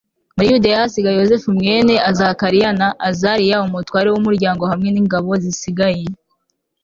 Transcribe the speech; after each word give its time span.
muri 0.35 0.47
yudeya 0.51 0.75
ahasiga 0.79 1.09
yozefu 1.19 1.47
mwene 1.57 1.93
zakariya 2.17 2.69
na 2.79 2.87
azariya, 3.09 3.61
umutware 3.65 4.07
w'umuryango 4.09 4.63
hamwe 4.71 4.89
n'ingabo 4.91 5.29
zisigaye 5.43 6.03